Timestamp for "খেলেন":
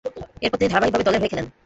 1.31-1.47